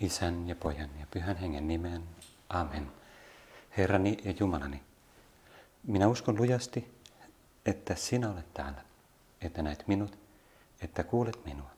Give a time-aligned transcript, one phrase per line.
[0.00, 2.02] Isän ja Pojan ja Pyhän Hengen nimeen.
[2.48, 2.92] Amen.
[3.76, 4.82] Herrani ja Jumalani,
[5.82, 6.94] minä uskon lujasti,
[7.66, 8.84] että sinä olet täällä,
[9.40, 10.18] että näet minut,
[10.80, 11.70] että kuulet minua.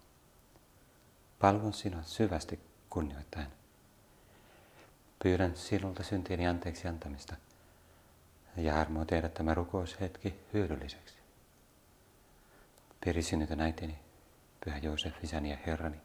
[1.39, 2.61] Palvon sinua syvästi
[2.91, 3.46] kunnioittain.
[5.23, 7.37] Pyydän sinulta syntieni anteeksi antamista
[8.57, 11.19] ja armoa tehdä tämä rukoushetki hyödylliseksi.
[13.05, 13.98] Perisynnytön äitini,
[14.64, 16.00] Pyhä Joosef, isäni ja Herrani,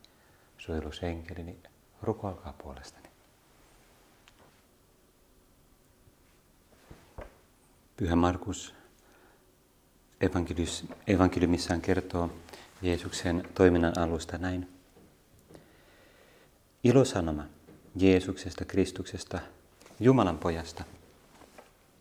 [0.58, 1.60] suojelusenkelini,
[2.04, 3.10] rukoilkaa puolestani.
[7.98, 8.76] Pyhä Markus
[11.08, 12.30] evankeliumissaan kertoo
[12.82, 14.70] Jeesuksen toiminnan alusta näin.
[16.84, 17.44] Ilosanoma
[17.96, 19.40] Jeesuksesta, Kristuksesta,
[20.00, 20.84] Jumalan pojasta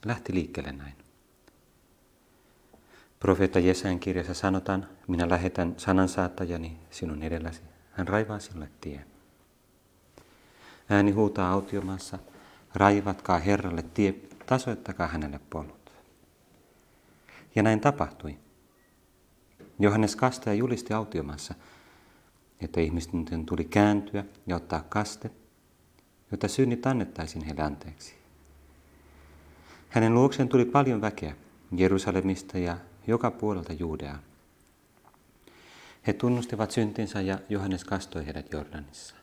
[0.05, 0.95] lähti liikkeelle näin.
[3.21, 7.61] Profeetta Jesajan kirjassa sanotaan, minä lähetän sanansaattajani sinun edelläsi.
[7.93, 9.05] Hän raivaa sinulle tie.
[10.93, 12.19] Ääni huutaa autiomaassa,
[12.75, 14.15] raivatkaa Herralle tie,
[14.47, 15.93] tasoittakaa hänelle polut.
[17.55, 18.39] Ja näin tapahtui.
[19.79, 21.55] Johannes kastaja julisti autiomassa,
[22.61, 25.31] että ihmisten tuli kääntyä ja ottaa kaste,
[26.31, 28.15] jotta synnit annettaisiin heille anteeksi.
[29.89, 31.37] Hänen luokseen tuli paljon väkeä
[31.77, 34.19] Jerusalemista ja joka puolelta Juudeaa.
[36.07, 39.22] He tunnustivat syntinsä ja Johannes kastoi heidät Jordanissa.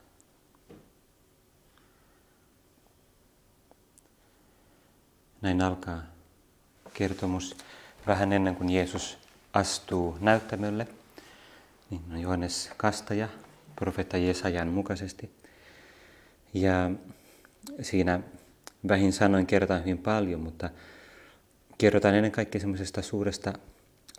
[5.42, 6.02] Näin alkaa
[6.94, 7.58] kertomus
[8.08, 9.18] vähän ennen kuin Jeesus
[9.54, 10.88] astuu näyttämölle.
[11.90, 13.28] Niin on Johannes Kastaja,
[13.76, 15.32] profeetta Jesajan mukaisesti.
[16.54, 16.92] Ja
[17.82, 18.20] siinä
[18.88, 20.70] vähin sanoin kerrotaan hyvin paljon, mutta
[21.78, 23.54] kerrotaan ennen kaikkea semmoisesta suuresta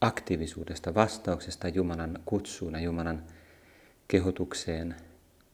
[0.00, 3.22] aktiivisuudesta, vastauksesta Jumalan kutsuun ja Jumalan
[4.08, 4.96] kehotukseen,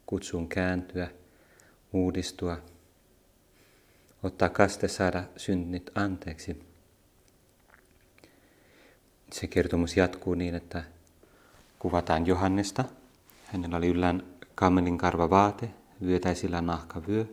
[0.06, 1.10] kutsuun kääntyä,
[1.92, 2.58] uudistua,
[4.26, 6.62] ottaa kaste saada synnit anteeksi.
[9.32, 10.84] Se kertomus jatkuu niin, että
[11.78, 12.84] kuvataan Johannesta.
[13.44, 14.22] Hänellä oli yllään
[14.54, 15.70] kammelin karva vaate,
[16.06, 17.26] vyötäisillä nahkavyö.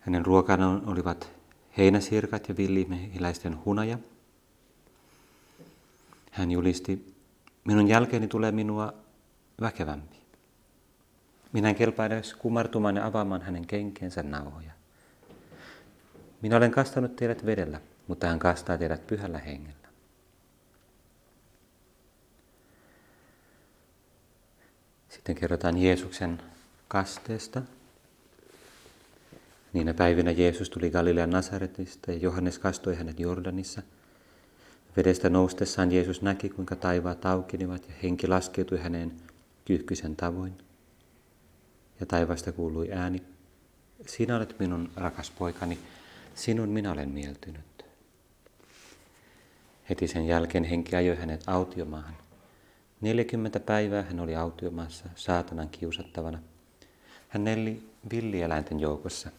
[0.00, 1.30] Hänen ruokana olivat
[1.78, 3.98] heinäsirkat ja villimehiläisten hunaja.
[6.30, 7.14] Hän julisti,
[7.64, 8.94] minun jälkeeni tulee minua
[9.60, 10.16] väkevämpi.
[11.52, 14.75] Minä en kelpaa edes kumartumaan ja avaamaan hänen kenkensä nauhoja.
[16.42, 19.88] Minä olen kastanut teidät vedellä, mutta hän kastaa teidät pyhällä hengellä.
[25.08, 26.42] Sitten kerrotaan Jeesuksen
[26.88, 27.62] kasteesta.
[29.72, 33.82] Niinä päivinä Jeesus tuli Galilean Nasaretista ja Johannes kastoi hänet Jordanissa.
[34.96, 39.12] Vedestä noustessaan Jeesus näki, kuinka taivaat aukenivat ja henki laskeutui häneen
[39.64, 40.58] kyyhkyisen tavoin.
[42.00, 43.22] Ja taivaasta kuului ääni,
[44.06, 45.78] sinä olet minun rakas poikani,
[46.36, 47.84] sinun minä olen mieltynyt.
[49.90, 52.16] Heti sen jälkeen henki ajoi hänet autiomaahan.
[53.00, 56.38] 40 päivää hän oli autiomaassa saatanan kiusattavana.
[57.28, 59.30] Hän nelli villieläinten joukossa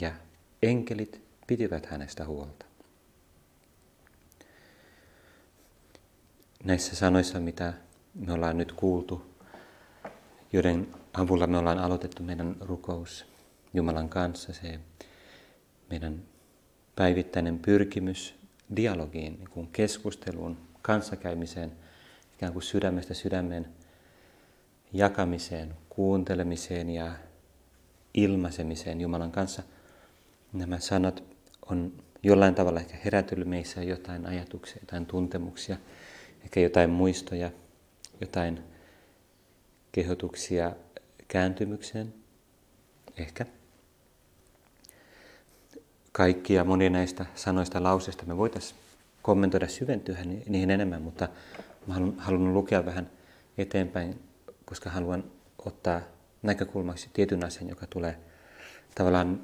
[0.00, 0.12] ja
[0.62, 2.66] enkelit pitivät hänestä huolta.
[6.64, 7.72] Näissä sanoissa, mitä
[8.14, 9.22] me ollaan nyt kuultu,
[10.52, 13.26] joiden avulla me ollaan aloitettu meidän rukous
[13.74, 14.80] Jumalan kanssa, se
[15.90, 16.22] meidän
[17.00, 18.34] päivittäinen pyrkimys
[18.76, 21.72] dialogiin, niin kuin keskusteluun, kanssakäymiseen,
[22.34, 23.68] ikään kuin sydämestä sydämen
[24.92, 27.12] jakamiseen, kuuntelemiseen ja
[28.14, 29.62] ilmaisemiseen Jumalan kanssa.
[30.52, 31.22] Nämä sanat
[31.70, 35.76] on jollain tavalla ehkä herätellyt meissä jotain ajatuksia, jotain tuntemuksia,
[36.44, 37.50] ehkä jotain muistoja,
[38.20, 38.60] jotain
[39.92, 40.72] kehotuksia
[41.28, 42.14] kääntymykseen,
[43.16, 43.46] ehkä
[46.12, 48.80] kaikkia monia näistä sanoista lauseista me voitaisiin
[49.22, 51.28] kommentoida, syventyä niihin enemmän, mutta
[51.86, 53.10] mä haluan, haluan lukea vähän
[53.58, 54.20] eteenpäin,
[54.64, 55.24] koska haluan
[55.66, 56.00] ottaa
[56.42, 58.18] näkökulmaksi tietyn asian, joka tulee
[58.94, 59.40] tavallaan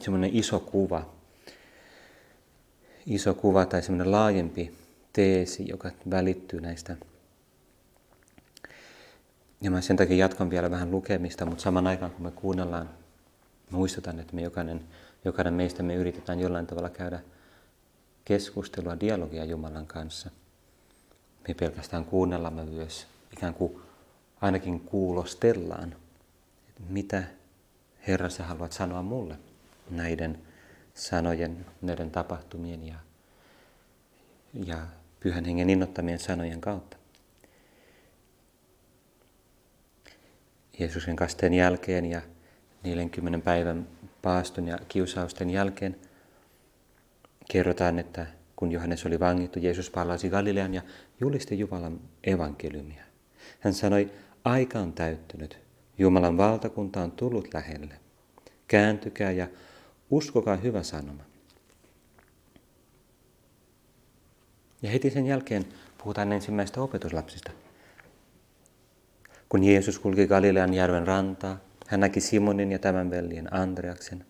[0.00, 1.10] semmoinen iso kuva,
[3.06, 4.74] iso kuva tai semmoinen laajempi
[5.12, 6.96] teesi, joka välittyy näistä.
[9.60, 12.90] Ja mä sen takia jatkan vielä vähän lukemista, mutta saman aikaan kun me kuunnellaan,
[13.70, 14.80] muistutan, että me jokainen
[15.24, 17.20] jokainen meistä me yritetään jollain tavalla käydä
[18.24, 20.30] keskustelua, dialogia Jumalan kanssa.
[21.48, 23.82] Me pelkästään kuunnellaan, me myös ikään kuin
[24.40, 25.92] ainakin kuulostellaan,
[26.68, 27.22] että mitä
[28.06, 29.36] Herra sä haluat sanoa mulle
[29.90, 30.38] näiden
[30.94, 32.94] sanojen, näiden tapahtumien ja,
[34.64, 34.86] ja
[35.20, 36.96] pyhän hengen innottamien sanojen kautta.
[40.78, 42.22] Jeesuksen kasteen jälkeen ja
[42.82, 43.88] 40 päivän
[44.22, 45.96] paaston ja kiusausten jälkeen
[47.52, 48.26] kerrotaan, että
[48.56, 50.82] kun Johannes oli vangittu, Jeesus palasi Galilean ja
[51.20, 53.04] julisti Jumalan evankeliumia.
[53.60, 54.10] Hän sanoi,
[54.44, 55.58] aika on täyttynyt,
[55.98, 57.94] Jumalan valtakunta on tullut lähelle.
[58.68, 59.46] Kääntykää ja
[60.10, 61.22] uskokaa hyvä sanoma.
[64.82, 65.66] Ja heti sen jälkeen
[65.98, 67.50] puhutaan ensimmäistä opetuslapsista.
[69.48, 71.58] Kun Jeesus kulki Galilean järven rantaa,
[71.90, 74.26] hän näki Simonin ja tämän veljen Andreaksen.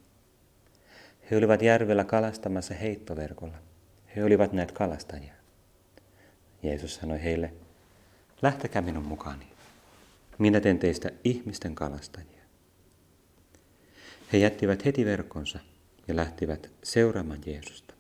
[1.31, 3.57] He olivat järvellä kalastamassa heittoverkolla.
[4.17, 5.33] He olivat näitä kalastajia.
[6.63, 7.53] Jeesus sanoi heille,
[8.43, 9.47] lähtekää minun mukaani.
[10.39, 12.43] Minä teen teistä ihmisten kalastajia.
[14.33, 15.59] He jättivät heti verkkonsa
[16.09, 17.95] ja lähtivät seuraamaan Jeesusta.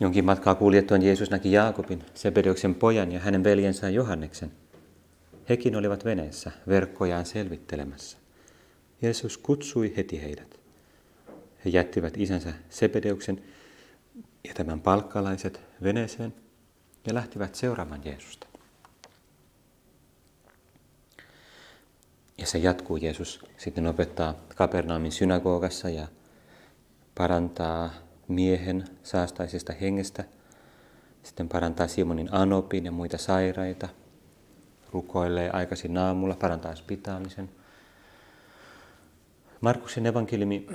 [0.00, 4.52] Jonkin matkaa kuljettuaan Jeesus näki Jaakobin, Sebedeuksen pojan ja hänen veljensä Johanneksen.
[5.50, 8.18] Hekin olivat veneessä verkkojaan selvittelemässä.
[9.02, 10.60] Jeesus kutsui heti heidät.
[11.64, 13.42] He jättivät isänsä Sebedeuksen
[14.44, 16.34] ja tämän palkkalaiset veneeseen
[17.06, 18.46] ja lähtivät seuraamaan Jeesusta.
[22.38, 22.96] Ja se jatkuu.
[22.96, 26.08] Jeesus sitten opettaa Kapernaumin synagogassa ja
[27.14, 27.90] parantaa
[28.28, 30.24] miehen saastaisesta hengestä.
[31.22, 33.88] Sitten parantaa Simonin anopin ja muita sairaita.
[34.92, 37.50] Rukoilee aikaisin aamulla, parantaa spitaalisen.
[39.60, 40.66] Markuksen evankeliumi,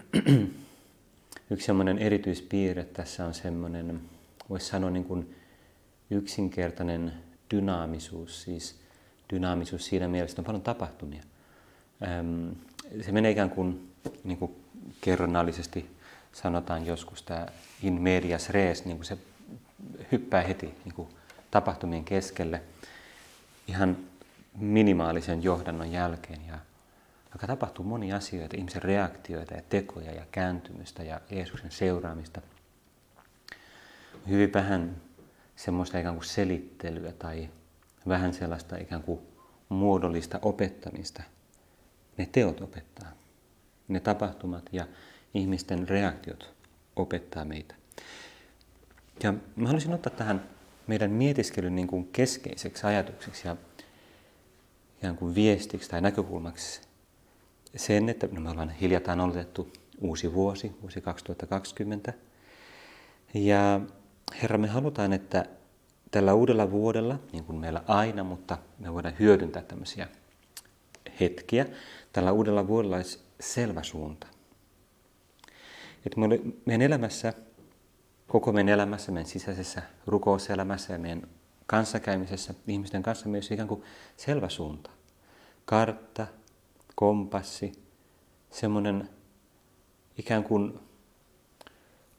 [1.51, 4.01] yksi semmoinen erityispiirre tässä on semmoinen,
[4.49, 5.35] voisi sanoa niin kuin
[6.09, 7.13] yksinkertainen
[7.51, 8.75] dynaamisuus, siis
[9.33, 11.23] dynaamisuus siinä mielessä, että on paljon tapahtumia.
[13.01, 13.91] Se menee ikään kuin,
[14.23, 14.55] niin kuin
[15.01, 15.95] kerronnallisesti
[16.33, 17.47] sanotaan joskus tämä
[17.83, 19.17] in medias res, niin kuin se
[20.11, 21.07] hyppää heti niin kuin
[21.51, 22.61] tapahtumien keskelle
[23.67, 23.97] ihan
[24.57, 26.47] minimaalisen johdannon jälkeen.
[26.47, 26.59] Ja,
[27.33, 32.41] joka tapahtuu monia asioita, ihmisen reaktioita ja tekoja ja kääntymistä ja Jeesuksen seuraamista.
[34.27, 34.95] Hyvin vähän
[35.55, 37.49] semmoista ikään kuin selittelyä tai
[38.07, 39.19] vähän sellaista ikään kuin
[39.69, 41.23] muodollista opettamista.
[42.17, 43.11] Ne teot opettaa,
[43.87, 44.87] ne tapahtumat ja
[45.33, 46.53] ihmisten reaktiot
[46.95, 47.75] opettaa meitä.
[49.23, 50.54] Ja mä haluaisin ottaa tähän
[50.87, 53.57] meidän mietiskelyn niin kuin keskeiseksi ajatukseksi ja
[54.97, 56.81] ikään kuin viestiksi tai näkökulmaksi
[57.75, 62.13] sen, että me ollaan hiljattain oletettu uusi vuosi, vuosi 2020.
[63.33, 63.81] Ja
[64.41, 65.45] Herra, me halutaan, että
[66.11, 70.07] tällä uudella vuodella, niin kuin meillä aina, mutta me voidaan hyödyntää tämmöisiä
[71.19, 71.65] hetkiä,
[72.13, 74.27] tällä uudella vuodella olisi selvä suunta.
[76.05, 76.17] Että
[76.65, 77.33] meidän elämässä,
[78.27, 81.27] koko meidän elämässä, meidän sisäisessä rukouselämässä ja meidän
[81.67, 83.83] kanssakäymisessä ihmisten kanssa myös ikään kuin
[84.17, 84.89] selvä suunta.
[85.65, 86.27] Kartta,
[86.95, 87.71] kompassi,
[88.51, 89.09] semmoinen
[90.17, 90.79] ikään kuin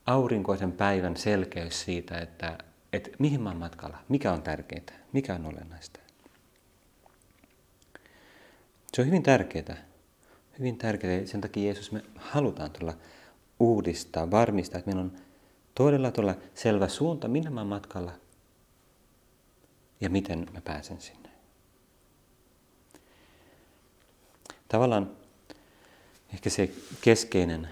[0.07, 2.59] aurinkoisen päivän selkeys siitä, että,
[2.93, 6.01] että mihin mä oon matkalla, mikä on tärkeää, mikä on olennaista.
[8.93, 9.77] Se on hyvin tärkeää.
[10.59, 11.27] Hyvin tärkeää.
[11.27, 12.95] Sen takia Jeesus me halutaan tulla
[13.61, 15.13] uudistaa, varmistaa, että meillä on
[15.77, 18.13] todella tuolla selvä suunta, minne mä matkalla
[20.01, 21.29] ja miten mä pääsen sinne.
[24.69, 25.11] Tavallaan
[26.35, 27.69] ehkä se keskeinen,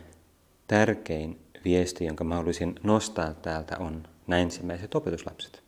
[0.66, 5.62] tärkein viesti, jonka mä haluaisin nostaa täältä, on nämä ensimmäiset opetuslapset.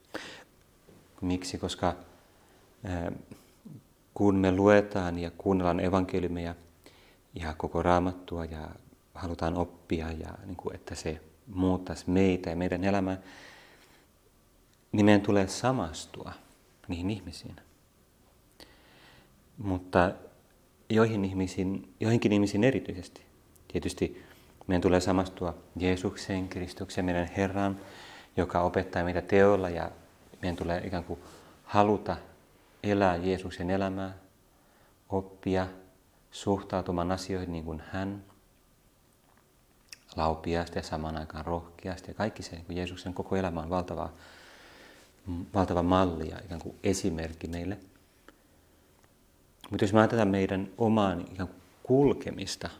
[1.20, 1.58] Miksi?
[1.58, 1.96] Koska
[4.14, 6.54] kun me luetaan ja kuunnellaan evankeliumeja
[7.34, 8.68] ja koko raamattua ja
[9.14, 13.18] halutaan oppia ja niin kuin, että se muuttaisi meitä ja meidän elämää,
[14.92, 16.32] niin meidän tulee samastua
[16.88, 17.56] niihin ihmisiin.
[19.58, 20.10] Mutta
[20.90, 23.22] joihin ihmisiin, joihinkin ihmisiin erityisesti.
[23.68, 24.22] Tietysti
[24.66, 27.80] meidän tulee samastua Jeesukseen, Kristukseen, meidän Herran,
[28.36, 29.90] joka opettaa meitä teolla ja
[30.42, 31.20] meidän tulee ikään kuin
[31.64, 32.16] haluta
[32.82, 34.14] elää Jeesuksen elämää,
[35.08, 35.66] oppia
[36.30, 38.24] suhtautumaan asioihin niin kuin hän
[40.16, 42.10] laupiasti ja samaan aikaan rohkeasti.
[42.10, 44.10] Ja kaikki se, niin Jeesuksen koko elämä on valtava,
[45.54, 47.78] valtava malli ja ikään kuin esimerkki meille.
[49.70, 52.70] Mutta jos me ajatellaan meidän omaan ikään kuin kulkemista,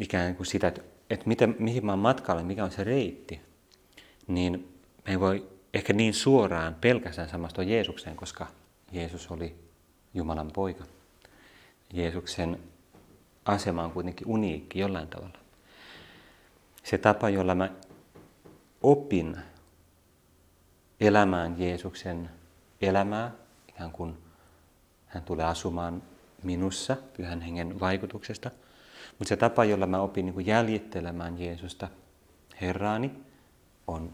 [0.00, 3.40] ikään kuin sitä, että, että miten, mihin mä oon matkalla, mikä on se reitti,
[4.26, 8.46] niin me ei voi ehkä niin suoraan pelkästään samastua Jeesukseen, koska
[8.92, 9.54] Jeesus oli
[10.14, 10.84] Jumalan poika.
[11.92, 12.58] Jeesuksen
[13.44, 15.41] asema on kuitenkin uniikki jollain tavalla
[16.82, 17.70] se tapa, jolla mä
[18.82, 19.36] opin
[21.00, 22.30] elämään Jeesuksen
[22.80, 23.30] elämää,
[23.68, 24.18] ikään kuin
[25.06, 26.02] Hän tulee asumaan
[26.42, 28.50] minussa pyhän hengen vaikutuksesta.
[29.18, 31.88] Mutta se tapa, jolla mä opin niin jäljittelemään Jeesusta,
[32.60, 33.10] Herraani,
[33.86, 34.10] on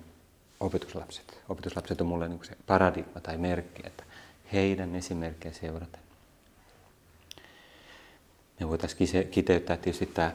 [0.61, 1.41] opetuslapset.
[1.49, 4.05] Opetuslapset on mulle niin se paradigma tai merkki, että
[4.53, 6.01] heidän esimerkkejä seuraten.
[8.61, 10.33] Me voitaisiin kiteyttää tietysti tämä,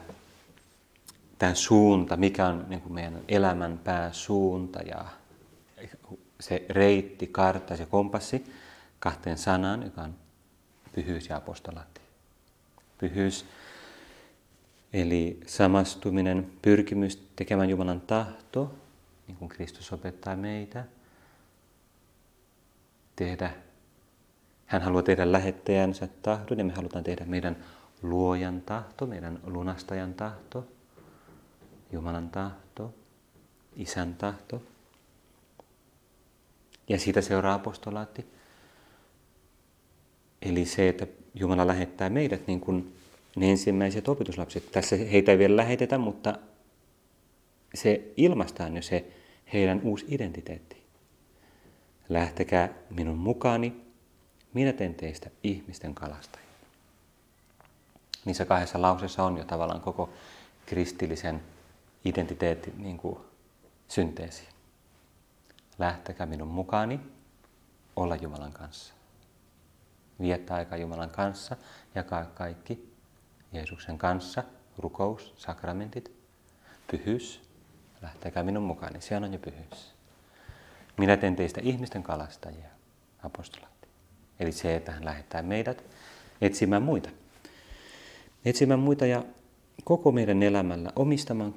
[1.44, 5.04] tämä suunta, mikä on niin kuin meidän elämän pääsuunta ja
[6.40, 8.44] se reitti, kartta, se kompassi
[8.98, 10.14] kahteen sanaan, joka on
[10.94, 12.00] pyhyys ja apostolaatti.
[12.98, 13.46] Pyhyys,
[14.92, 18.74] eli samastuminen, pyrkimys tekemään Jumalan tahto,
[19.26, 20.84] niin kuin Kristus opettaa meitä,
[23.16, 23.54] tehdä.
[24.66, 27.56] Hän haluaa tehdä lähettäjänsä tahdon ja me halutaan tehdä meidän
[28.02, 30.73] luojan tahto, meidän lunastajan tahto,
[31.92, 32.94] Jumalan tahto,
[33.76, 34.62] Isän tahto.
[36.88, 38.26] Ja siitä seuraa apostolaatti.
[40.42, 42.96] Eli se, että Jumala lähettää meidät niin kuin
[43.36, 44.72] ne ensimmäiset opetuslapset.
[44.72, 46.38] Tässä heitä ei vielä lähetetä, mutta
[47.74, 49.12] se ilmaistaan jo se
[49.52, 50.76] heidän uusi identiteetti.
[52.08, 53.80] Lähtekää minun mukaani,
[54.54, 56.48] minä teen teistä ihmisten kalastajia.
[58.24, 60.08] Niissä kahdessa lauseessa on jo tavallaan koko
[60.66, 61.42] kristillisen
[62.04, 63.18] identiteetin niin kuin
[63.88, 64.44] synteesi.
[65.78, 67.00] Lähtekää minun mukaani
[67.96, 68.94] olla Jumalan kanssa.
[70.20, 71.56] Viettää aikaa Jumalan kanssa,
[71.94, 72.94] jakaa kaikki
[73.52, 74.44] Jeesuksen kanssa,
[74.78, 76.12] rukous, sakramentit,
[76.90, 77.40] pyhyys,
[78.02, 79.94] lähtekää minun mukaani, se on jo pyhyys.
[80.98, 82.68] Minä teen teistä ihmisten kalastajia,
[83.22, 83.88] apostolaatti.
[84.40, 85.84] Eli se, että hän lähettää meidät
[86.40, 87.10] etsimään muita.
[88.44, 89.24] Etsimään muita ja
[89.84, 91.54] koko meidän elämällä omistamaan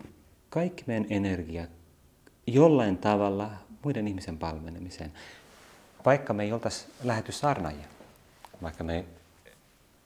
[0.49, 1.67] kaikki meidän energia
[2.47, 3.51] jollain tavalla
[3.83, 5.11] muiden ihmisen palvelemiseen.
[6.05, 7.87] Vaikka me ei oltaisi lähetty saarnaajia,
[8.61, 9.05] vaikka me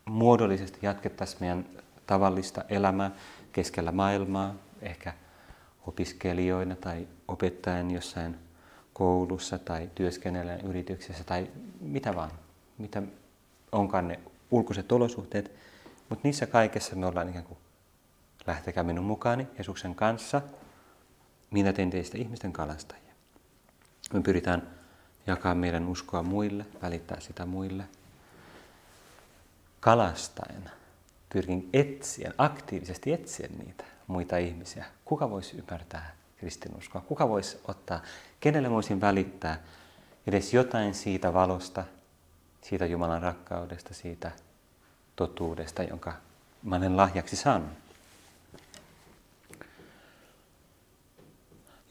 [0.05, 1.65] muodollisesti jatkettaisiin meidän
[2.07, 3.11] tavallista elämää
[3.51, 5.13] keskellä maailmaa, ehkä
[5.87, 8.35] opiskelijoina tai opettajan jossain
[8.93, 11.47] koulussa tai työskennellen yrityksessä tai
[11.81, 12.31] mitä vaan,
[12.77, 13.03] mitä
[13.71, 14.19] onkaan ne
[14.51, 15.51] ulkoiset olosuhteet,
[16.09, 17.57] mutta niissä kaikessa me ollaan ikään kuin
[18.47, 20.41] lähtekää minun mukaani Jeesuksen kanssa,
[21.51, 23.13] minä teen teistä ihmisten kalastajia.
[24.13, 24.69] Me pyritään
[25.27, 27.83] jakaa meidän uskoa muille, välittää sitä muille.
[29.79, 30.71] Kalastaen
[31.33, 34.85] pyrkin etsiä, aktiivisesti etsiä niitä muita ihmisiä.
[35.05, 37.01] Kuka voisi ymmärtää kristinuskoa?
[37.01, 38.01] Kuka voisi ottaa,
[38.39, 39.59] kenelle voisin välittää
[40.27, 41.83] edes jotain siitä valosta,
[42.61, 44.31] siitä Jumalan rakkaudesta, siitä
[45.15, 46.13] totuudesta, jonka
[46.63, 47.80] mä olen lahjaksi saanut.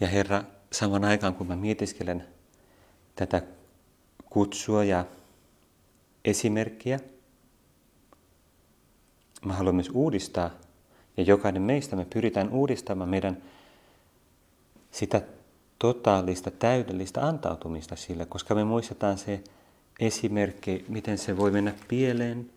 [0.01, 0.43] Ja Herra,
[0.73, 2.25] saman aikaan kun mä mietiskelen
[3.17, 3.43] tätä
[4.31, 5.05] kutsua ja
[6.25, 7.01] esimerkkiä,
[9.45, 10.51] mä haluan myös uudistaa,
[11.17, 13.43] ja jokainen meistä me pyritään uudistamaan meidän
[14.91, 15.23] sitä
[15.79, 19.45] totaalista, täydellistä antautumista sille, koska me muistetaan se
[20.01, 22.51] esimerkki, miten se voi mennä pieleen.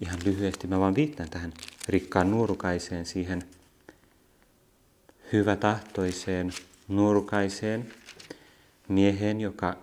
[0.00, 1.52] Ihan lyhyesti mä vaan viittaan tähän
[1.88, 3.42] rikkaan nuorukaiseen, siihen
[5.32, 6.52] hyvätahtoiseen,
[6.88, 7.94] nuorukaiseen
[8.88, 9.76] mieheen, joka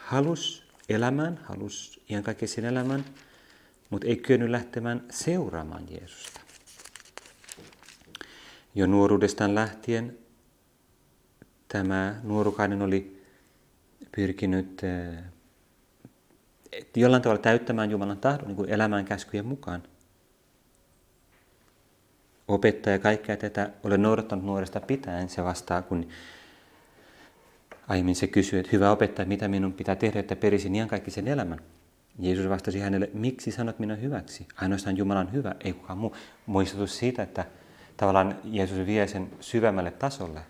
[0.00, 3.04] halus elämään, halus iankaikkisen elämän,
[3.90, 6.40] mutta ei kyennyt lähtemään seuraamaan Jeesusta.
[8.74, 10.18] Jo nuoruudestaan lähtien
[11.68, 13.24] tämä nuorukainen oli
[14.16, 15.24] pyrkinyt eh,
[16.96, 19.82] jollain tavalla täyttämään Jumalan tahdon niin kuin elämään käskyjen mukaan.
[22.48, 26.08] Opettaja kaikkea tätä olen noudattanut nuoresta pitäen, se vastaa, kun
[27.88, 31.60] aiemmin se kysyy, että hyvä opettaja, mitä minun pitää tehdä, että perisin iankaikkisen elämän.
[32.18, 34.46] Jeesus vastasi hänelle, miksi sanot minä hyväksi?
[34.56, 36.16] Ainoastaan Jumalan hyvä, ei kukaan muu.
[36.46, 37.44] Muistutus siitä, että
[37.96, 40.40] tavallaan Jeesus vie sen syvemmälle tasolle.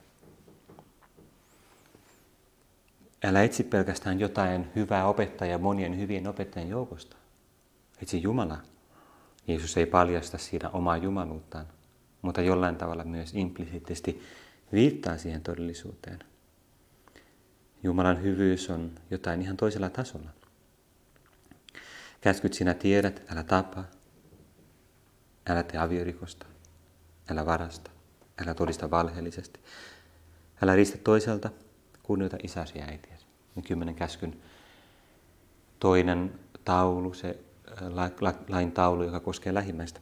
[3.24, 7.16] Älä etsi pelkästään jotain hyvää opettajaa monien hyvien opettajien joukosta.
[8.02, 8.62] Etsi Jumalaa.
[9.48, 11.66] Jeesus ei paljasta siinä omaa jumaluuttaan,
[12.24, 14.22] mutta jollain tavalla myös implisiittisesti
[14.72, 16.18] viittaa siihen todellisuuteen.
[17.82, 20.30] Jumalan hyvyys on jotain ihan toisella tasolla.
[22.20, 23.84] Käskyt sinä tiedät, älä tapa,
[25.48, 26.46] älä tee aviorikosta,
[27.30, 27.90] älä varasta,
[28.42, 29.60] älä todista valheellisesti,
[30.62, 31.50] älä riistä toiselta,
[32.02, 33.26] kunnioita isäsi ja äitiäsi.
[33.66, 34.36] Kymmenen käskyn
[35.80, 37.38] toinen taulu, se
[38.48, 40.00] lain taulu, joka koskee lähimmäistä.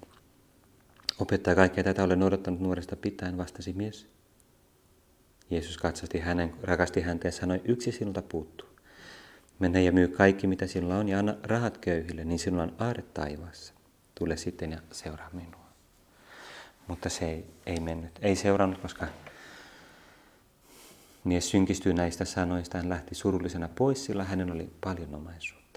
[1.19, 4.07] Opettaja kaikkea tätä olen noudattanut nuoresta pitäen, vastasi mies.
[5.51, 8.69] Jeesus katsasti hänen, rakasti häntä ja sanoi, yksi sinulta puuttuu.
[9.59, 13.03] Mene ja myy kaikki, mitä sinulla on, ja anna rahat köyhille, niin sinulla on aare
[13.15, 13.75] taivaassa.
[14.15, 15.67] Tule sitten ja seuraa minua.
[16.87, 18.19] Mutta se ei, ei mennyt.
[18.23, 19.07] Ei seurannut, koska
[21.25, 22.79] mies synkistyi näistä sanoista.
[22.79, 25.72] Hän lähti surullisena pois, sillä hänen oli paljon omaisuutta.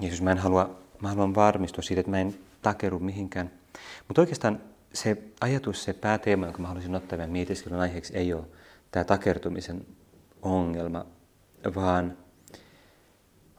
[0.00, 3.50] Jeesus, mä en halua, mä haluan varmistua siitä, että mä en takeru mihinkään.
[4.08, 4.60] Mutta oikeastaan
[4.92, 8.44] se ajatus, se pääteema, jonka mä haluaisin ottaa meidän mietiskelun aiheeksi, ei ole
[8.90, 9.86] tämä takertumisen
[10.42, 11.06] ongelma,
[11.74, 12.16] vaan,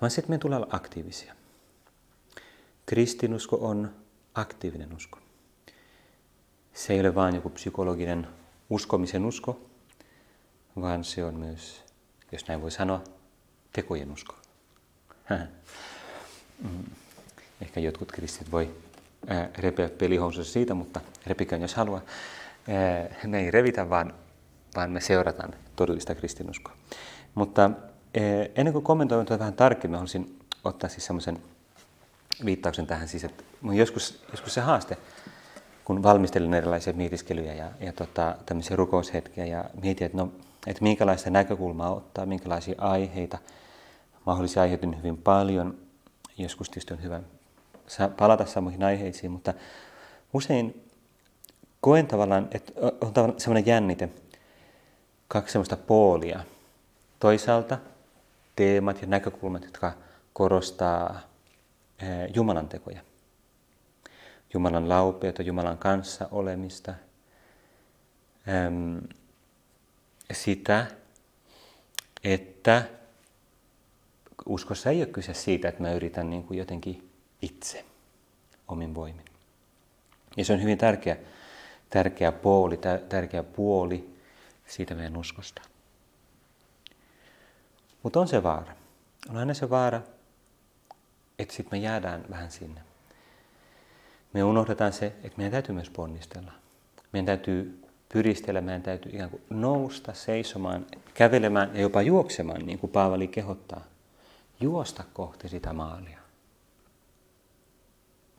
[0.02, 1.34] vaan se, että meidän tulee olla aktiivisia.
[2.86, 3.92] Kristinusko on
[4.34, 5.20] aktiivinen usko.
[6.74, 8.28] Se ei ole vain joku psykologinen
[8.70, 9.62] uskomisen usko,
[10.82, 11.84] vaan se on myös,
[12.32, 13.04] jos näin voi sanoa,
[13.74, 14.36] tekojen usko.
[16.64, 16.84] Mm.
[17.62, 18.76] Ehkä jotkut kristit voi
[19.58, 22.02] repeä pelihousussa siitä, mutta repikään jos haluaa.
[23.28, 24.14] Me ei revitä, vaan,
[24.76, 26.74] vaan me seurataan todellista kristinuskoa.
[27.36, 27.72] Mutta
[28.56, 31.40] ennen kuin kommentoin tuota vähän tarkemmin, haluaisin ottaa siis semmoisen
[32.46, 34.98] viittauksen tähän siis, että joskus, joskus se haaste,
[35.86, 40.32] kun valmistelin erilaisia mietiskelyjä ja, ja tota, tämmöisiä rukoushetkiä ja mietin, että, no,
[40.68, 43.38] että minkälaista näkökulmaa ottaa, minkälaisia aiheita,
[44.26, 45.87] mahdollisia aiheita on hyvin paljon.
[46.38, 47.22] Joskus tietysti on hyvä
[48.18, 49.54] palata samoihin aiheisiin, mutta
[50.34, 50.90] usein
[51.82, 54.10] koen tavallaan, että on tavallaan semmoinen jännite,
[55.28, 56.40] kaksi semmoista poolia.
[57.20, 57.78] Toisaalta
[58.56, 59.94] teemat ja näkökulmat, jotka
[60.34, 61.20] korostaa
[62.36, 63.02] Jumalan tekoja.
[64.54, 66.94] Jumalan laupeutta, Jumalan kanssa olemista.
[70.32, 70.88] Sitä,
[72.24, 72.84] että
[74.48, 77.10] uskossa ei ole kyse siitä, että mä yritän niin kuin jotenkin
[77.42, 77.86] itse
[78.68, 79.26] omin voimin.
[80.38, 81.18] Ja se on hyvin tärkeä,
[81.90, 84.10] tärkeä puoli, tärkeä puoli
[84.66, 85.62] siitä meidän uskosta.
[88.04, 88.72] Mutta on se vaara.
[89.30, 90.02] On aina se vaara,
[91.40, 92.82] että sitten me jäädään vähän sinne.
[94.34, 96.52] Me unohdetaan se, että meidän täytyy myös ponnistella.
[97.14, 102.92] Meidän täytyy pyristellä, meidän täytyy ikään kuin nousta seisomaan, kävelemään ja jopa juoksemaan, niin kuin
[102.92, 103.84] Paavali kehottaa.
[104.60, 106.20] Juosta kohti sitä maalia.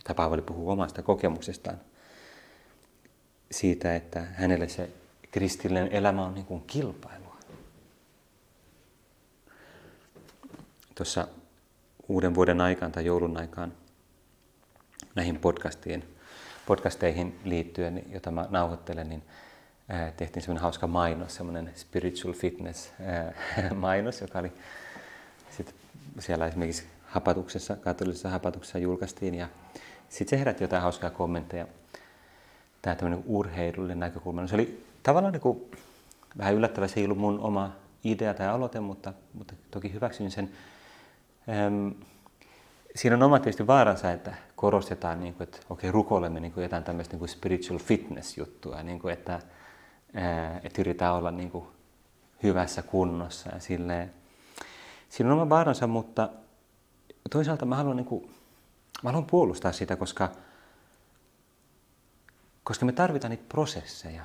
[0.05, 1.81] Tai Paavali puhuu omasta kokemuksestaan
[3.51, 4.91] siitä, että hänelle se
[5.31, 7.37] kristillinen elämä on niin kuin kilpailua.
[10.95, 11.29] Tuossa
[12.09, 13.73] uuden vuoden aikaan tai joulun aikaan
[15.15, 16.17] näihin podcastiin,
[16.67, 19.23] podcasteihin liittyen, jota mä nauhoittelen, niin
[20.17, 22.93] tehtiin semmoinen hauska mainos, semmoinen spiritual fitness
[23.75, 24.53] mainos, joka oli
[26.19, 29.49] siellä esimerkiksi hapatuksessa, katolisessa hapatuksessa julkaistiin ja
[30.09, 31.67] sitten se herätti jotain hauskaa kommentteja.
[32.83, 34.41] Tämä tämmöinen urheilullinen näkökulma.
[34.41, 35.71] No se oli tavallaan niin kuin,
[36.39, 37.73] vähän yllättävä, se ei ollut mun oma
[38.05, 40.51] idea tai aloite, mutta, mutta toki hyväksyin sen.
[41.67, 41.95] Öm,
[42.97, 46.85] siinä on oma tietysti vaaransa, että korostetaan, niin kuin, että okei, rukoilemme niin kuin jotain
[46.85, 49.41] tämmöistä niin kuin spiritual fitness-juttua, niin kuin, että,
[50.15, 51.65] ää, että yritetään olla niin kuin
[52.43, 54.18] hyvässä kunnossa ja silleen.
[55.09, 56.29] Siinä on oma vaaransa, mutta
[57.31, 58.35] toisaalta mä haluan, niin kuin,
[59.03, 60.31] mä haluan puolustaa sitä, koska,
[62.65, 64.23] koska me tarvitaan niitä prosesseja.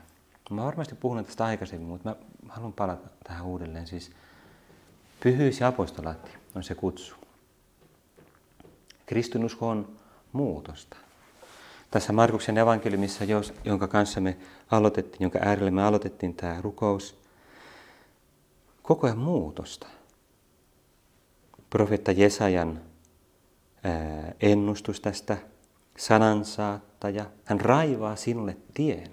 [0.50, 3.88] Mä varmasti puhun tästä aikaisemmin, mutta mä haluan palata tähän uudelleen.
[3.88, 4.12] Siis
[5.20, 7.16] pyhyys ja apostolaatti on se kutsu.
[9.06, 9.90] Kristinusko on
[10.32, 10.98] muutosta.
[11.92, 13.24] Tässä Markuksen evankeliumissa,
[13.64, 14.38] jonka kanssa me
[14.72, 17.20] aloitettiin, jonka äärelle me aloitettiin tämä rukous,
[18.84, 19.88] koko ajan muutosta.
[21.74, 22.82] Profetta Jesajan
[24.42, 25.38] ennustus tästä
[25.98, 29.12] sanansaattaja, hän raivaa sinulle tien.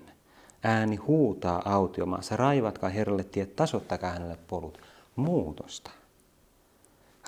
[0.62, 4.80] Ääni huutaa autiomaassa, raivatkaa Herralle tiet, tasottakaa hänelle polut.
[5.16, 5.90] Muutosta.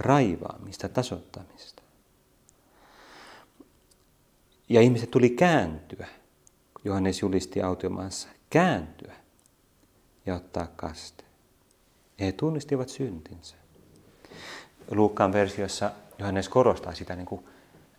[0.01, 1.83] Raivaamista, tasottamista.
[4.69, 6.09] Ja ihmiset tuli kääntyä,
[6.85, 9.15] Johannes julisti autiomaassa, kääntyä
[10.27, 11.25] ja ottaa kaste.
[12.19, 13.63] Ja he tunnistivat syntinsä.
[14.91, 17.45] Luukkaan versiossa Johannes korostaa sitä niin kuin,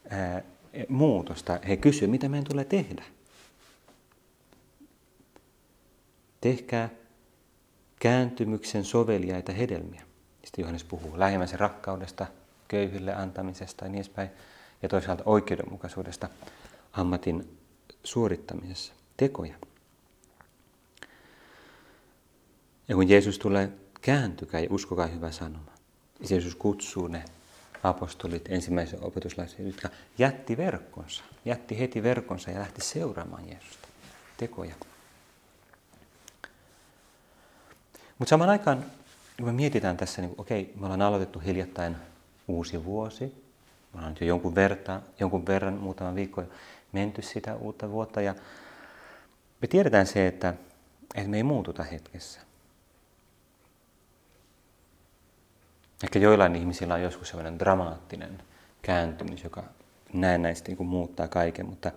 [0.10, 0.42] ää,
[0.90, 1.60] muutosta.
[1.68, 3.04] He kysyvät, mitä meidän tulee tehdä.
[6.42, 6.90] Tehkää
[8.00, 10.02] kääntymyksen soveliaita hedelmiä.
[10.46, 12.28] Sitten Johannes puhuu lähimmäisen rakkaudesta,
[12.68, 14.30] köyhille antamisesta ja niin edespäin,
[14.82, 16.30] ja toisaalta oikeudenmukaisuudesta
[16.94, 17.58] ammatin
[18.04, 19.56] suorittamisessa, tekoja.
[22.88, 23.70] Ja kun Jeesus tulee,
[24.02, 25.73] kääntykää ja uskokaa hyvä sanoma.
[26.30, 27.24] Jeesus kutsuu ne
[27.84, 33.88] apostolit, ensimmäisen opetuslaisen, jotka jätti verkkonsa, jätti heti verkkonsa ja lähti seuraamaan Jeesusta,
[34.38, 34.76] tekoja.
[38.20, 38.86] Mutta samaan aikaan,
[39.38, 41.96] kun me mietitään tässä, niin okei, me ollaan aloitettu hiljattain
[42.48, 43.26] uusi vuosi.
[43.94, 46.44] Me ollaan nyt jo jonkun, verta, jonkun verran, muutama viikko
[46.92, 48.22] menty sitä uutta vuotta.
[48.22, 48.36] Ja
[49.62, 50.54] me tiedetään se, että,
[51.16, 52.40] että me ei muututa hetkessä.
[56.04, 58.42] Ehkä joillain ihmisillä on joskus sellainen dramaattinen
[58.82, 59.64] kääntymys, joka
[60.14, 61.92] näennäisesti niin muuttaa kaiken, mutta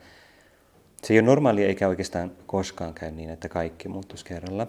[1.02, 4.66] se ei ole normaalia eikä oikeastaan koskaan käy niin, että kaikki muuttuisi kerralla.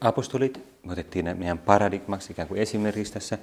[0.00, 3.38] Apostolit, me otettiin meidän paradigmaksi ikään kuin esimerkiksi tässä.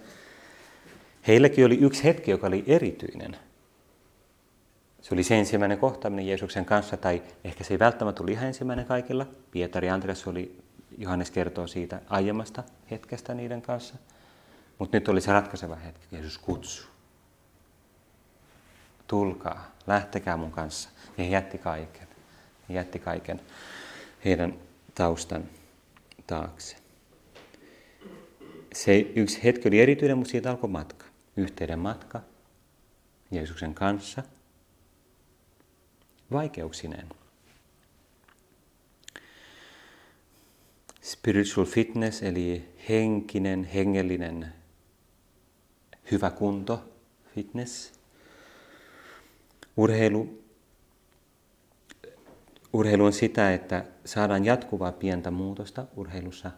[1.27, 3.37] Heilläkin oli yksi hetki, joka oli erityinen.
[5.01, 8.85] Se oli se ensimmäinen kohtaaminen Jeesuksen kanssa, tai ehkä se ei välttämättä ollut ihan ensimmäinen
[8.85, 9.25] kaikilla.
[9.51, 10.63] Pietari Andreas oli,
[10.97, 13.95] Johannes kertoo siitä aiemmasta hetkestä niiden kanssa.
[14.79, 16.89] Mutta nyt oli se ratkaiseva hetki, Jeesus kutsuu.
[19.07, 20.89] Tulkaa, lähtekää mun kanssa.
[21.17, 22.07] Ja he jätti kaiken.
[22.69, 23.41] He jätti kaiken
[24.25, 24.53] heidän
[24.95, 25.43] taustan
[26.27, 26.77] taakse.
[28.73, 31.05] Se yksi hetki oli erityinen, mutta siitä alkoi matka.
[31.37, 32.21] Yhteinen matka
[33.31, 34.23] Jeesuksen kanssa.
[36.31, 37.09] Vaikeuksineen.
[41.01, 44.53] Spiritual fitness eli henkinen, hengellinen
[46.11, 46.83] hyvä kunto,
[47.35, 47.91] fitness.
[49.77, 50.47] Urheilu
[52.73, 56.51] Urheilu on sitä, että saadaan jatkuvaa pientä muutosta urheilussa.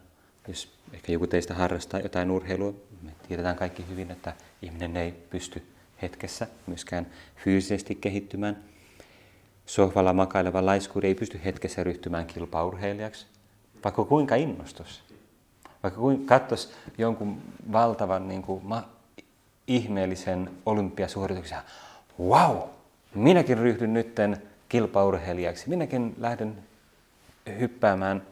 [0.48, 5.64] Jos ehkä joku teistä harrastaa jotain urheilua, me tiedetään kaikki hyvin, että ihminen ei pysty
[6.02, 7.08] hetkessä myöskään
[7.44, 8.64] fyysisesti kehittymään.
[9.66, 13.26] Sohvalla makaileva laiskuri ei pysty hetkessä ryhtymään kilpaurheilijaksi,
[13.84, 15.04] vaikka kuinka innostus.
[15.84, 18.90] Vaikka kuinka katsoisi jonkun valtavan niin kuin, ma-
[19.70, 21.58] ihmeellisen olympiasuorituksen,
[22.20, 22.58] wow,
[23.16, 25.70] minäkin ryhdyn nytten kilpaurheilijaksi.
[25.70, 26.64] Minäkin lähden
[27.60, 28.24] hyppäämään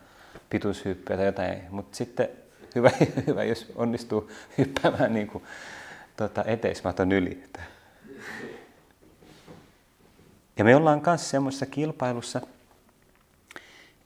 [0.50, 2.30] pituushyppyä tai jotain, mutta sitten
[2.76, 2.91] hyvä,
[3.28, 5.43] hyvä, jos onnistuu hyppäämään niin kuin,
[6.17, 7.43] tota, eteismaton yli.
[10.58, 12.41] Ja me ollaan myös semmoisessa kilpailussa,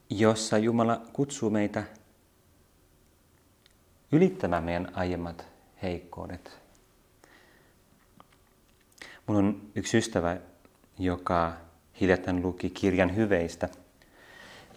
[0.10, 1.84] jossa Jumala kutsuu meitä
[4.12, 5.46] ylittämään meidän aiemmat
[5.84, 6.61] heikkoudet.
[9.28, 10.38] Mulla on yksi ystävä,
[11.00, 11.54] joka
[12.02, 13.70] hiljattain luki kirjan hyveistä.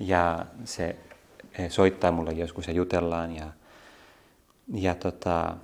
[0.01, 0.97] Ja se
[1.69, 3.37] soittaa mulle joskus ja jutellaan.
[3.37, 3.53] Ja,
[4.75, 5.57] ja tota,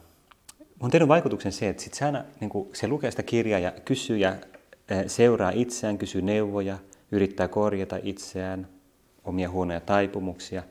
[0.80, 4.16] on tehnyt vaikutuksen se, että sit se, aina, niin se lukee sitä kirjaa ja kysyy
[4.16, 4.36] ja
[5.06, 6.78] seuraa itseään, kysyy neuvoja,
[7.12, 8.68] yrittää korjata itseään,
[9.24, 10.62] omia huonoja taipumuksia.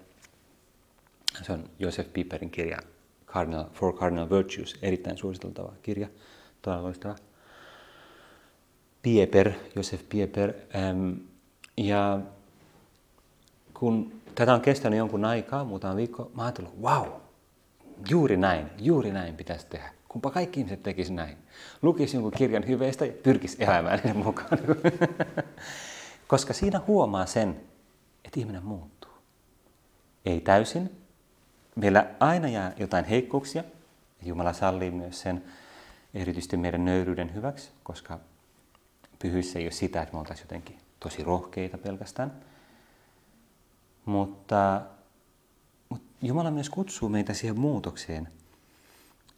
[1.44, 2.78] Se on Joseph Piperin kirja
[3.26, 6.08] Cardinal, For Cardinal Virtues, erittäin suositeltava kirja,
[6.62, 7.16] todella loistava.
[9.02, 10.54] Pieper, Josef Pieper.
[10.76, 11.14] Ähm,
[11.78, 12.20] ja
[13.74, 17.08] kun tätä on kestänyt jonkun aikaa, muutama viikko, mä ajattelin, wow,
[18.10, 19.90] juuri näin, juuri näin pitäisi tehdä.
[20.08, 21.38] Kumpa kaikki ihmiset tekisi näin.
[21.82, 24.60] Lukisi jonkun kirjan hyveistä ja pyrkisi elämään niiden mukaan.
[26.28, 27.62] Koska siinä huomaa sen,
[28.26, 29.12] että ihminen muuttuu.
[30.26, 30.92] Ei täysin.
[31.76, 33.64] Meillä aina jää jotain heikkouksia.
[34.24, 35.44] Jumala sallii myös sen
[36.14, 38.20] erityisesti meidän nöyryyden hyväksi, koska
[39.20, 42.32] Pyhyys ei ole sitä, että me oltaisiin jotenkin tosi rohkeita pelkästään.
[44.06, 44.82] Mutta,
[45.90, 48.28] mutta Jumala myös kutsuu meitä siihen muutokseen,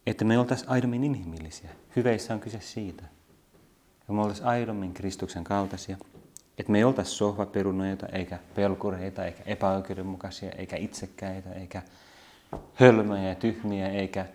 [0.06, 1.70] että me oltaisiin aidommin inhimillisiä.
[1.96, 3.02] Hyveissä on kyse siitä.
[4.08, 5.96] Ja me oltaisiin aidommin Kristuksen kaltaisia.
[6.58, 11.82] Että me ei oltaisi sohvaperunoita, eikä pelkureita, eikä epäoikeudenmukaisia, eikä itsekkäitä, eikä
[12.74, 14.26] hölmöjä ja tyhmiä, eikä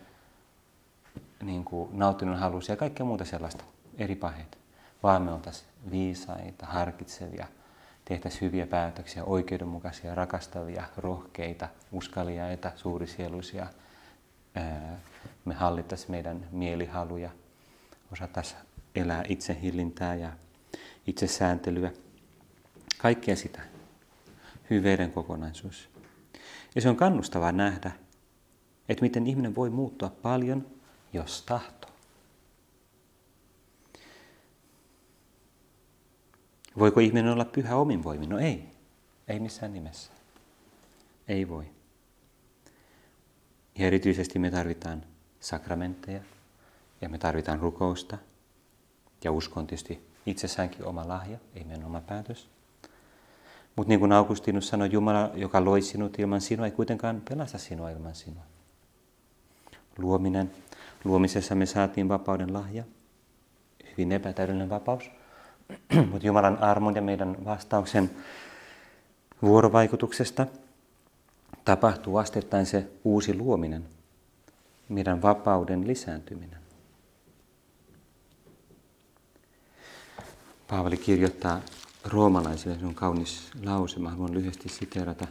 [1.41, 3.63] niin kuin, nautinnon halusia ja kaikkea muuta sellaista
[3.97, 4.57] eri paheita
[5.03, 7.47] vaan me oltaisiin viisaita, harkitsevia,
[8.05, 13.67] tehtäisiin hyviä päätöksiä, oikeudenmukaisia, rakastavia, rohkeita, uskaliaita, suurisieluisia.
[15.45, 17.29] Me hallittaisiin meidän mielihaluja,
[18.11, 18.59] osattaisiin
[18.95, 20.31] elää itsehillintää ja
[21.07, 21.91] itsesääntelyä.
[22.97, 23.61] Kaikkea sitä.
[24.69, 25.89] Hyveiden kokonaisuus.
[26.75, 27.91] Ja se on kannustavaa nähdä,
[28.89, 30.67] että miten ihminen voi muuttua paljon,
[31.13, 31.86] jos tahtoo.
[36.79, 38.29] Voiko ihminen olla pyhä omin voimin?
[38.29, 38.69] No ei.
[39.27, 40.11] Ei missään nimessä.
[41.27, 41.65] Ei voi.
[43.77, 45.03] Ja erityisesti me tarvitaan
[45.39, 46.21] sakramentteja
[47.01, 48.17] ja me tarvitaan rukousta.
[49.23, 52.49] Ja usko on tietysti itsessäänkin oma lahja, ei meidän oma päätös.
[53.75, 57.89] Mutta niin kuin Augustinus sanoi, Jumala, joka loi sinut ilman sinua, ei kuitenkaan pelasta sinua
[57.89, 58.43] ilman sinua.
[59.97, 60.51] Luominen.
[61.03, 62.83] Luomisessa me saatiin vapauden lahja.
[63.91, 65.11] Hyvin epätäydellinen vapaus.
[66.11, 68.11] Mutta Jumalan armon ja meidän vastauksen
[69.41, 70.47] vuorovaikutuksesta
[71.65, 73.85] tapahtuu asteittain se uusi luominen,
[74.89, 76.59] meidän vapauden lisääntyminen.
[80.67, 81.61] Paavali kirjoittaa
[82.05, 85.27] roomalaisille, se on kaunis lause, mä haluan lyhyesti siteerata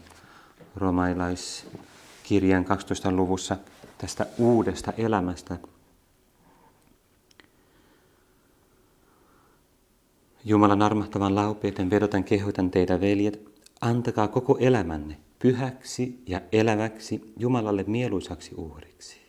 [0.76, 3.12] roomalaiskirjan 12.
[3.12, 3.56] luvussa
[3.98, 5.56] tästä uudesta elämästä.
[10.48, 13.48] Jumalan armahtavan laupeiten vedotan kehotan teitä, veljet,
[13.80, 19.20] antakaa koko elämänne pyhäksi ja eläväksi Jumalalle mieluisaksi uhriksi.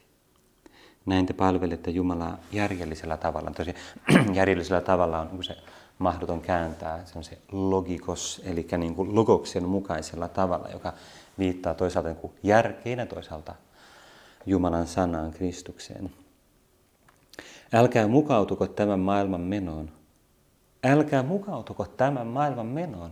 [1.05, 3.51] Näin te palvelette Jumalaa järjellisellä tavalla.
[3.51, 5.57] Tosiaan järjellisellä tavalla on se
[5.99, 10.93] mahdoton kääntää se logikos, eli niin kuin logoksen mukaisella tavalla, joka
[11.39, 13.55] viittaa toisaalta niin kuin järkeen ja toisaalta
[14.45, 16.11] Jumalan sanaan Kristukseen.
[17.73, 19.96] Älkää mukautuko tämän maailman menoon.
[20.83, 23.11] Älkää mukautuko tämän maailman menoon.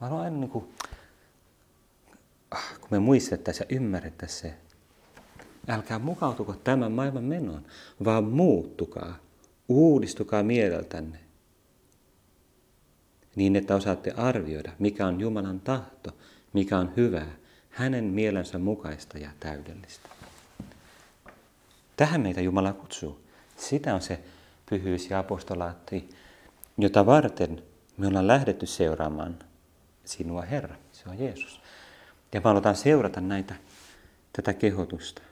[0.00, 0.74] Mä haluan aina niin kuin,
[2.50, 4.54] ah, kun me muistettaisiin ja ymmärrettäisiin se,
[5.68, 7.64] älkää mukautuko tämän maailman menoon,
[8.04, 9.16] vaan muuttukaa,
[9.68, 11.24] uudistukaa mieleltänne
[13.36, 16.10] niin että osaatte arvioida, mikä on Jumalan tahto,
[16.52, 17.34] mikä on hyvää,
[17.70, 20.08] hänen mielensä mukaista ja täydellistä.
[21.96, 23.20] Tähän meitä Jumala kutsuu.
[23.56, 24.20] Sitä on se
[24.70, 26.08] pyhyys ja apostolaatti,
[26.78, 27.62] jota varten
[27.96, 29.38] me ollaan lähdetty seuraamaan
[30.04, 30.76] sinua, Herra.
[30.92, 31.60] Se on Jeesus.
[32.32, 33.54] Ja me aloitan seurata näitä,
[34.32, 35.22] tätä kehotusta.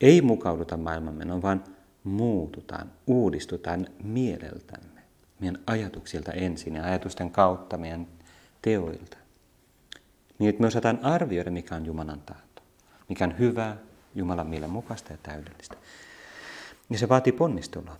[0.00, 1.64] Ei mukauduta maailmanmenoon, vaan
[2.04, 5.00] muututaan, uudistutaan mieleltämme
[5.40, 8.06] meidän ajatuksilta ensin ja ajatusten kautta meidän
[8.62, 9.16] teoilta.
[10.38, 12.62] Niin, että me osataan arvioida, mikä on Jumalan tahto,
[13.08, 13.76] mikä on hyvää,
[14.14, 15.76] Jumalan mielen mukaista ja täydellistä.
[16.90, 17.96] Ja se vaatii ponnistelua.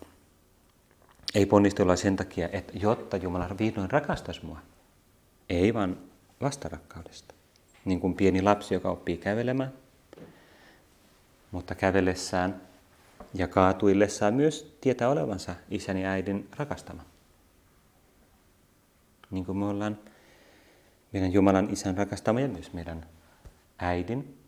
[1.35, 4.59] Ei ponnistelua sen takia, että jotta Jumala vihdoin rakastaisi mua.
[5.49, 5.97] Ei vaan
[6.41, 7.35] vastarakkaudesta.
[7.85, 9.73] Niin kuin pieni lapsi, joka oppii kävelemään,
[11.51, 12.63] mutta kävellessään
[13.35, 17.03] ja kaatuillessaan myös tietää olevansa isän ja äidin rakastama
[19.33, 19.99] niin kuin me ollaan
[21.13, 23.07] meidän Jumalan isän rakastama ja myös meidän
[23.79, 24.39] äidin,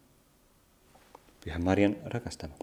[1.45, 2.55] Pyhän Marian rakastama.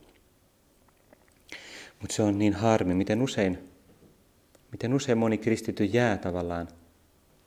[2.00, 3.71] Mutta se on niin harmi, miten usein,
[4.72, 6.68] miten usein moni kristitty jää tavallaan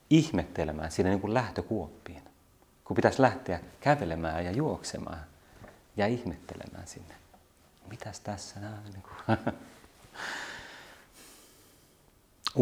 [0.09, 2.21] ihmettelemään siinä niin kuin lähtökuoppiin,
[2.83, 5.19] kun pitäisi lähteä kävelemään ja juoksemaan
[5.97, 7.15] ja ihmettelemään sinne.
[7.89, 8.59] Mitäs tässä?
[8.59, 9.37] Niin kuin.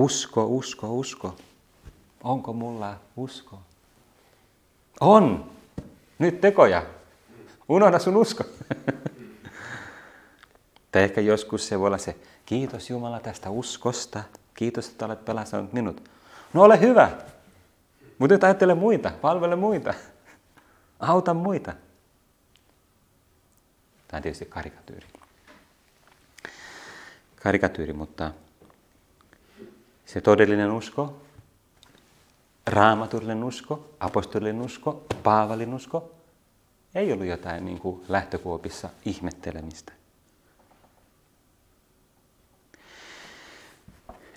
[0.06, 1.36] usko, usko, usko.
[2.24, 3.60] Onko mulla usko?
[5.00, 5.52] On!
[6.20, 6.86] Nyt tekoja.
[7.70, 8.44] Unohda sun usko.
[10.92, 14.24] tai ehkä joskus se voi olla se, kiitos Jumala tästä uskosta.
[14.54, 16.10] Kiitos, että olet pelastanut minut.
[16.54, 17.12] No ole hyvä.
[18.18, 19.94] Mutta nyt ajattele muita, palvele muita.
[21.00, 21.74] Auta muita.
[24.08, 25.08] Tämä on tietysti karikatyyri.
[27.44, 28.32] Karikatyyri, mutta
[30.06, 31.24] se todellinen usko
[32.68, 36.12] raamatullinen usko, apostolinen usko, paavalin usko,
[36.96, 39.94] ei ollut jotain niin kuin lähtökuopissa ihmettelemistä.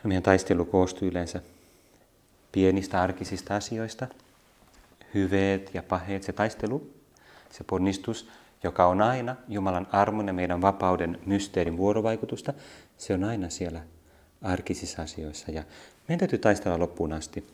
[0.06, 1.40] Meidän taistelu koostuu yleensä
[2.52, 4.06] pienistä arkisista asioista,
[5.14, 6.90] hyveet ja paheet, se taistelu,
[7.50, 8.28] se ponnistus,
[8.62, 12.52] joka on aina Jumalan armon ja meidän vapauden mysteerin vuorovaikutusta,
[12.98, 13.80] se on aina siellä
[14.42, 15.50] arkisissa asioissa.
[15.50, 15.64] Ja
[16.08, 17.46] meidän täytyy taistella loppuun asti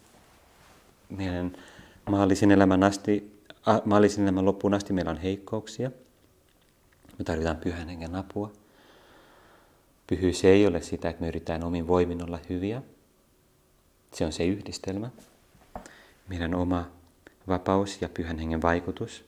[1.09, 1.57] meidän
[2.11, 3.43] maallisen elämän, asti,
[3.85, 5.91] maallisen elämän loppuun asti meillä on heikkouksia.
[7.19, 8.62] Me tarvitaan pyhän hengen apua.
[10.07, 12.83] Pyhyys ei ole sitä, että me yritetään omin voimin olla hyviä.
[14.15, 15.11] Se on se yhdistelmä.
[16.29, 16.91] Meidän oma
[17.49, 19.25] vapaus ja pyhän hengen vaikutus.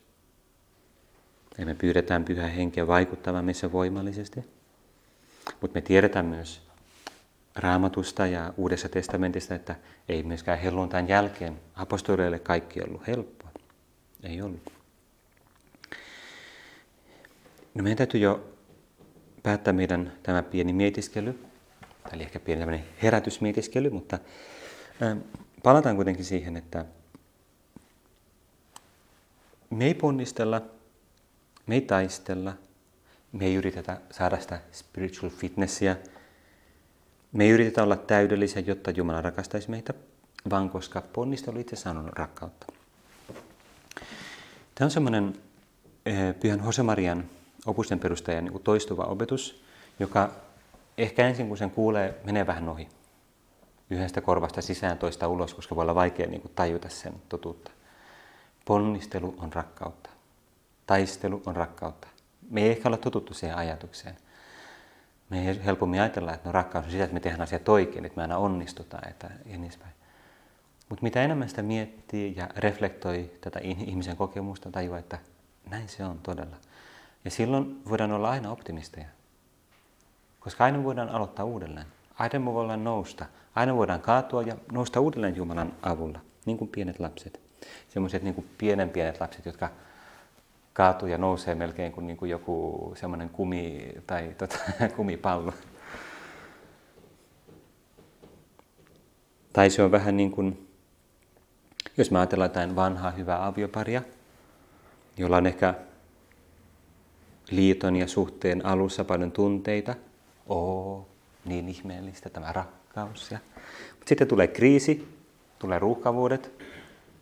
[1.59, 4.41] Ja me pyydetään pyhän henkeä vaikuttamaan meissä voimallisesti.
[5.61, 6.63] Mutta me tiedetään myös,
[7.55, 9.77] raamatusta ja Uudessa testamentista, että
[10.09, 13.51] ei myöskään helluntain jälkeen apostoleille kaikki ollut helppoa.
[14.23, 14.73] Ei ollut.
[17.75, 18.54] No meidän täytyy jo
[19.45, 21.45] päättää meidän tämä pieni mietiskely,
[22.11, 24.19] tai ehkä pieni tämmöinen herätysmietiskely, mutta
[25.63, 26.85] palataan kuitenkin siihen, että
[29.71, 30.63] me ei ponnistella,
[31.67, 32.55] me ei taistella,
[33.33, 35.97] me ei yritetä saada sitä spiritual fitnessia,
[37.33, 39.95] me ei yritetä olla täydellisiä, jotta Jumala rakastaisi meitä,
[40.51, 42.67] vaan koska ponnistelu itsessään on rakkautta.
[44.75, 45.35] Tämä on semmoinen
[46.41, 47.25] Pyhän Josemarian
[47.67, 49.65] opusten perustajan niin toistuva opetus,
[49.99, 50.31] joka
[50.99, 52.89] ehkä ensin kun sen kuulee, menee vähän ohi.
[53.91, 57.71] Yhdestä korvasta sisään toista ulos, koska voi olla vaikea niin tajuta sen totuutta.
[58.65, 60.11] Ponnistelu on rakkautta.
[60.87, 62.09] Taistelu on rakkautta.
[62.51, 64.17] Me ei ehkä ole totuttu siihen ajatukseen.
[65.31, 68.17] Me ei helpommin ajatella, että no rakkaus on sitä, että me tehdään asiat oikein, että
[68.17, 69.95] me aina onnistutaan että, ja niin päin.
[70.89, 75.19] Mutta mitä enemmän sitä miettii ja reflektoi tätä ihmisen kokemusta, tajua, että
[75.71, 76.57] näin se on todella.
[77.25, 79.07] Ja silloin voidaan olla aina optimisteja.
[80.41, 81.87] Koska aina voidaan aloittaa uudelleen.
[82.19, 83.27] Aina me voidaan nousta.
[83.55, 87.41] Aina voidaan kaatua ja nousta uudelleen Jumalan avulla, niin kuin pienet lapset.
[87.89, 89.69] Semmoiset niin kuin pienen pienet lapset, jotka
[90.73, 94.59] kaatuu ja nousee melkein kuin, niin kuin joku semmoinen kumi tai tota,
[94.97, 95.53] kumipallo.
[99.53, 100.69] Tai se on vähän niin kuin,
[101.97, 104.03] jos mä ajatellaan jotain vanhaa hyvää avioparia,
[105.17, 105.75] jolla on ehkä
[107.51, 109.95] liiton ja suhteen alussa paljon tunteita.
[110.47, 111.09] Oo,
[111.45, 113.31] niin ihmeellistä tämä rakkaus.
[113.31, 113.39] Ja...
[113.91, 115.09] Mutta sitten tulee kriisi,
[115.59, 116.53] tulee ruuhkavuudet,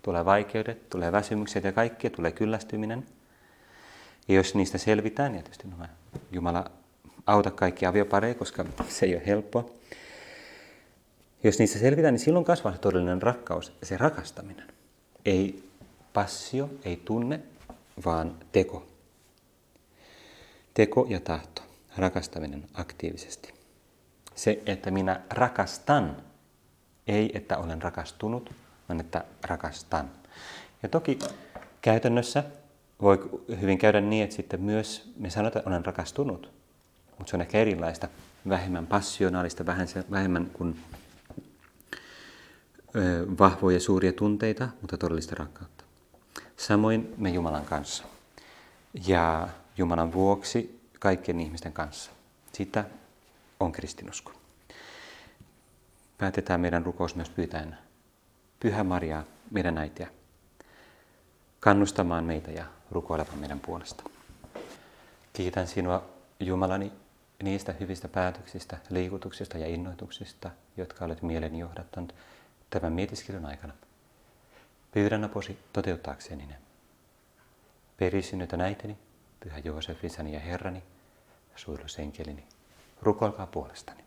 [0.03, 3.07] tulee vaikeudet, tulee väsymykset ja kaikki, tulee kyllästyminen.
[4.29, 5.87] Ja jos niistä selvitään, ja tietysti no,
[6.33, 6.71] Jumala
[7.27, 9.71] auta kaikki aviopareja, koska se ei ole helppoa.
[11.45, 14.67] Jos niistä selvitään, niin silloin kasvaa se todellinen rakkaus, se rakastaminen.
[15.25, 15.65] Ei
[16.13, 17.41] passio, ei tunne,
[18.05, 18.92] vaan teko.
[20.75, 21.63] Teko ja tahto,
[21.97, 23.55] rakastaminen aktiivisesti.
[24.35, 26.17] Se, että minä rakastan,
[27.07, 28.51] ei että olen rakastunut,
[28.89, 30.11] vaan että rakastan.
[30.83, 31.19] Ja toki
[31.81, 32.45] käytännössä
[33.03, 33.31] voi
[33.61, 36.51] hyvin käydä niin, että sitten myös me sanotaan, että olen rakastunut,
[37.19, 38.09] mutta se on ehkä erilaista,
[38.49, 39.67] vähemmän passionaalista,
[40.11, 40.81] vähemmän kuin
[43.39, 45.85] vahvoja suuria tunteita, mutta todellista rakkautta.
[46.57, 48.05] Samoin me Jumalan kanssa
[49.07, 52.11] ja Jumalan vuoksi kaikkien ihmisten kanssa.
[52.53, 52.85] Sitä
[53.61, 54.33] on kristinusko.
[56.19, 57.77] Päätetään meidän rukous myös pyytäen
[58.61, 60.09] Pyhä Maria, meidän äitiä,
[61.61, 64.05] kannustamaan meitä ja rukoilemaan meidän puolesta.
[65.33, 66.05] Kiitän sinua
[66.41, 66.93] Jumalani
[67.43, 72.15] niistä hyvistä päätöksistä, liikutuksista ja innoituksista, jotka olet mieleni johdattanut
[72.71, 73.73] tämän mietiskelyn aikana.
[74.93, 76.55] Pyydän aposi toteuttaakseni ne.
[77.97, 78.99] Perissynyt äiteni,
[79.45, 80.83] Pyhä Joosef, isäni ja Herrani,
[81.57, 82.45] suojelusenkelini,
[83.03, 84.05] rukoilkaa puolestani.